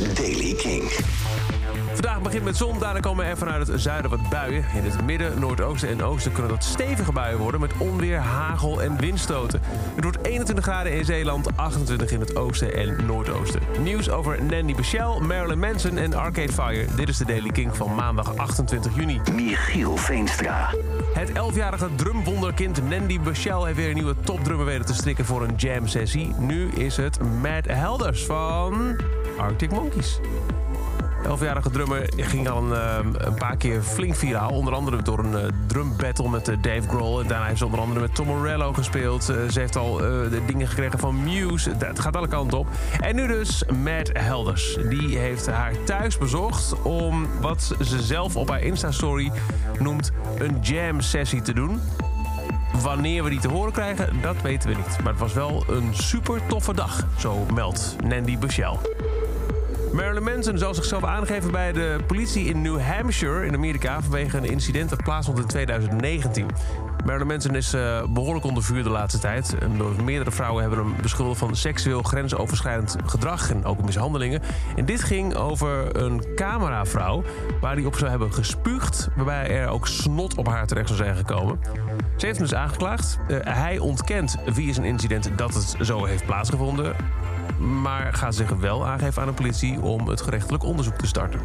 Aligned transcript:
is 0.00 0.14
Daily 0.14 0.54
King. 0.54 0.82
Vandaag 1.92 2.22
begint 2.22 2.44
met 2.44 2.56
zon, 2.56 2.78
daarna 2.78 3.00
komen 3.00 3.24
er 3.24 3.36
vanuit 3.36 3.66
het 3.66 3.80
zuiden 3.80 4.10
wat 4.10 4.28
buien. 4.28 4.64
In 4.74 4.84
het 4.84 5.04
midden, 5.04 5.38
noordoosten 5.38 5.88
en 5.88 6.02
oosten 6.02 6.32
kunnen 6.32 6.50
dat 6.50 6.64
stevige 6.64 7.12
buien 7.12 7.38
worden... 7.38 7.60
met 7.60 7.72
onweer, 7.78 8.18
hagel 8.18 8.82
en 8.82 8.96
windstoten. 8.96 9.60
Het 9.94 10.04
wordt 10.04 10.18
21 10.22 10.64
graden 10.64 10.92
in 10.92 11.04
Zeeland, 11.04 11.56
28 11.56 12.10
in 12.10 12.20
het 12.20 12.36
oosten 12.36 12.74
en 12.74 13.06
noordoosten. 13.06 13.60
Nieuws 13.82 14.10
over 14.10 14.42
Nandy 14.42 14.74
Bichel, 14.74 15.20
Marilyn 15.20 15.58
Manson 15.58 15.98
en 15.98 16.14
Arcade 16.14 16.52
Fire. 16.52 16.86
Dit 16.96 17.08
is 17.08 17.16
de 17.16 17.24
Daily 17.24 17.50
King 17.50 17.76
van 17.76 17.94
maandag 17.94 18.36
28 18.36 18.94
juni. 18.94 19.20
Michiel 19.32 19.96
Veenstra. 19.96 20.74
Het 21.14 21.30
11-jarige 21.30 21.88
drumwonderkind 21.94 22.88
Nandy 22.88 23.20
Bichel 23.20 23.64
heeft 23.64 23.76
weer 23.76 23.88
een 23.88 23.94
nieuwe 23.94 24.14
topdrummer 24.24 24.66
weten 24.66 24.86
te 24.86 24.94
strikken 24.94 25.24
voor 25.24 25.42
een 25.42 25.54
jam-sessie. 25.56 26.34
Nu 26.38 26.68
is 26.68 26.96
het 26.96 27.18
Matt 27.42 27.66
Helders 27.66 28.24
van 28.24 28.96
Arctic 29.36 29.70
Monkeys. 29.70 30.20
11-jarige 31.22 31.70
drummer 31.70 32.12
ging 32.16 32.48
al 32.48 32.62
een, 32.62 32.72
eh, 32.72 33.26
een, 33.26 33.34
paar 33.34 33.56
keer 33.56 33.82
flink 33.82 34.14
viraal. 34.14 34.50
Onder 34.50 34.74
andere 34.74 35.02
door 35.02 35.18
een 35.18 35.52
drum 35.66 35.96
battle 35.96 36.28
met 36.28 36.48
uh, 36.48 36.56
Dave 36.60 36.88
Grohl. 36.88 37.20
En 37.20 37.26
daarna 37.26 37.46
heeft 37.46 37.58
ze 37.58 37.64
onder 37.64 37.80
andere 37.80 38.00
met 38.00 38.14
Tom 38.14 38.26
Morello 38.26 38.72
gespeeld. 38.72 39.24
ze 39.24 39.60
heeft 39.60 39.76
al 39.76 39.96
de 39.96 40.40
dingen 40.46 40.68
gekregen 40.68 40.98
van 40.98 41.22
Muse. 41.22 41.70
Het 41.78 42.00
gaat 42.00 42.16
alle 42.16 42.28
kanten 42.28 42.58
op. 42.58 42.66
En 43.00 43.14
nu 43.14 43.26
dus 43.26 43.64
Matt 43.82 44.10
Helders. 44.12 44.78
Die 44.88 45.18
heeft 45.18 45.46
haar 45.46 45.72
thuis 45.84 46.18
bezocht 46.18 46.82
om 46.82 47.26
wat 47.40 47.74
ze 47.80 48.02
zelf 48.02 48.36
op 48.36 48.48
haar 48.48 48.62
Insta-story 48.62 49.32
noemt 49.78 50.10
een 50.38 50.58
jam-sessie 50.60 51.42
te 51.42 51.52
doen. 51.52 51.80
Wanneer 52.82 53.24
we 53.24 53.30
die 53.30 53.40
te 53.40 53.48
horen 53.48 53.72
krijgen, 53.72 54.20
dat 54.20 54.42
weten 54.42 54.68
we 54.68 54.76
niet. 54.76 54.98
Maar 55.02 55.12
het 55.12 55.20
was 55.20 55.32
wel 55.32 55.64
een 55.68 55.94
super 55.94 56.40
toffe 56.46 56.74
dag, 56.74 57.06
zo 57.18 57.46
meldt 57.54 57.96
Nandy 58.04 58.38
Bushell. 58.38 58.76
Marilyn 59.92 60.22
Manson 60.22 60.58
zal 60.58 60.74
zichzelf 60.74 61.04
aangeven 61.04 61.50
bij 61.50 61.72
de 61.72 61.98
politie 62.06 62.44
in 62.44 62.62
New 62.62 62.80
Hampshire 62.80 63.46
in 63.46 63.54
Amerika... 63.54 64.02
vanwege 64.02 64.36
een 64.36 64.44
incident 64.44 64.90
dat 64.90 65.02
plaatsvond 65.02 65.38
in 65.38 65.46
2019. 65.46 66.46
Marilyn 67.04 67.26
Manson 67.26 67.54
is 67.54 67.74
uh, 67.74 68.02
behoorlijk 68.08 68.44
onder 68.44 68.62
vuur 68.62 68.82
de 68.82 68.90
laatste 68.90 69.18
tijd. 69.18 69.54
En 69.58 70.04
meerdere 70.04 70.30
vrouwen 70.30 70.62
hebben 70.62 70.78
hem 70.78 70.94
beschuldigd 71.02 71.38
van 71.38 71.56
seksueel 71.56 72.02
grensoverschrijdend 72.02 72.96
gedrag 73.06 73.50
en 73.50 73.64
ook 73.64 73.82
mishandelingen. 73.82 74.42
En 74.76 74.84
dit 74.84 75.02
ging 75.02 75.34
over 75.34 75.96
een 76.02 76.24
cameravrouw 76.34 77.22
waar 77.60 77.74
hij 77.74 77.84
op 77.84 77.96
zou 77.96 78.10
hebben 78.10 78.32
gespuugd, 78.32 79.08
waarbij 79.16 79.50
er 79.50 79.68
ook 79.68 79.86
snot 79.86 80.34
op 80.34 80.46
haar 80.46 80.66
terecht 80.66 80.88
zou 80.88 80.98
zijn 80.98 81.16
gekomen. 81.16 81.58
Ze 82.16 82.26
heeft 82.26 82.38
hem 82.38 82.48
dus 82.48 82.58
aangeklaagd. 82.58 83.18
Uh, 83.28 83.38
hij 83.42 83.78
ontkent 83.78 84.36
via 84.46 84.72
zijn 84.72 84.86
incident 84.86 85.30
dat 85.36 85.54
het 85.54 85.76
zo 85.80 86.04
heeft 86.04 86.26
plaatsgevonden 86.26 86.96
maar 87.58 88.14
gaat 88.14 88.34
zich 88.34 88.50
wel 88.50 88.86
aangeven 88.86 89.22
aan 89.22 89.28
de 89.28 89.34
politie 89.34 89.80
om 89.80 90.08
het 90.08 90.20
gerechtelijk 90.20 90.64
onderzoek 90.64 90.96
te 90.96 91.06
starten. 91.06 91.40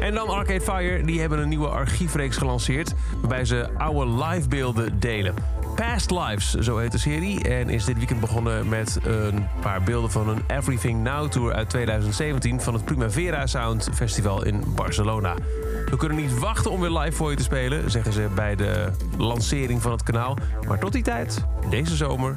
En 0.00 0.14
dan 0.14 0.28
Arcade 0.28 0.60
Fire, 0.60 1.04
die 1.04 1.20
hebben 1.20 1.38
een 1.38 1.48
nieuwe 1.48 1.68
archiefreeks 1.68 2.36
gelanceerd... 2.36 2.94
waarbij 3.20 3.44
ze 3.44 3.68
oude 3.78 4.24
livebeelden 4.24 5.00
delen. 5.00 5.34
Past 5.74 6.10
Lives, 6.10 6.54
zo 6.54 6.78
heet 6.78 6.92
de 6.92 6.98
serie. 6.98 7.48
En 7.48 7.68
is 7.68 7.84
dit 7.84 7.96
weekend 7.96 8.20
begonnen 8.20 8.68
met 8.68 8.98
een 9.02 9.46
paar 9.60 9.82
beelden 9.82 10.10
van 10.10 10.28
een 10.28 10.42
Everything 10.46 11.02
Now 11.02 11.30
Tour 11.30 11.52
uit 11.52 11.70
2017... 11.70 12.60
van 12.60 12.74
het 12.74 12.84
Primavera 12.84 13.46
Sound 13.46 13.88
Festival 13.92 14.44
in 14.44 14.62
Barcelona. 14.74 15.34
We 15.90 15.96
kunnen 15.96 16.18
niet 16.18 16.38
wachten 16.38 16.70
om 16.70 16.80
weer 16.80 16.98
live 16.98 17.16
voor 17.16 17.30
je 17.30 17.36
te 17.36 17.42
spelen, 17.42 17.90
zeggen 17.90 18.12
ze 18.12 18.28
bij 18.34 18.56
de 18.56 18.90
lancering 19.18 19.82
van 19.82 19.92
het 19.92 20.02
kanaal. 20.02 20.36
Maar 20.68 20.78
tot 20.78 20.92
die 20.92 21.02
tijd, 21.02 21.44
deze 21.70 21.96
zomer, 21.96 22.34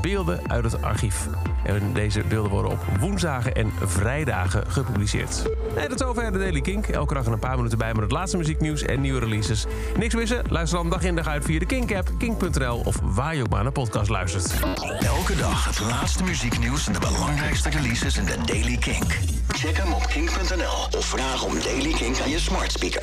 beelden 0.00 0.50
uit 0.50 0.64
het 0.64 0.82
archief. 0.82 1.28
En 1.64 1.92
deze 1.92 2.22
beelden 2.28 2.50
worden 2.50 2.70
op 2.70 2.78
woensdagen 3.00 3.54
en 3.54 3.72
vrijdagen 3.84 4.70
gepubliceerd. 4.70 5.42
En 5.76 5.88
tot 5.88 5.98
zover 5.98 6.32
de 6.32 6.38
Daily 6.38 6.60
Kink. 6.60 6.86
Elke 6.86 7.14
dag 7.14 7.26
een 7.26 7.38
paar 7.38 7.56
minuten 7.56 7.78
bij 7.78 7.92
met 7.92 8.02
het 8.02 8.12
laatste 8.12 8.36
muzieknieuws 8.36 8.82
en 8.82 9.00
nieuwe 9.00 9.20
releases. 9.20 9.66
Niks 9.96 10.14
missen? 10.14 10.42
Luister 10.48 10.78
dan 10.78 10.90
dag 10.90 11.02
in 11.02 11.14
dag 11.14 11.26
uit 11.26 11.44
via 11.44 11.58
de 11.58 11.66
Kink-app, 11.66 12.10
kink.nl 12.18 12.80
of 12.84 13.00
waar 13.02 13.34
je 13.34 13.42
ook 13.42 13.48
maar 13.48 13.62
naar 13.62 13.72
podcast 13.72 14.08
luistert. 14.08 14.54
Elke 15.00 15.36
dag 15.36 15.64
het 15.64 15.80
laatste 15.80 16.24
muzieknieuws 16.24 16.86
en 16.86 16.92
de 16.92 16.98
belangrijkste 16.98 17.70
releases 17.70 18.16
in 18.16 18.24
de 18.24 18.36
Daily 18.46 18.76
Kink. 18.76 19.18
Check 19.48 19.76
hem 19.76 19.92
op 19.92 20.06
kink.nl 20.06 20.98
of 20.98 21.04
vraag 21.04 21.44
om 21.44 21.54
Daily 21.62 21.92
Kink 21.92 22.20
aan 22.20 22.30
je 22.30 22.38
smart 22.38 22.72
speaker. 22.72 22.96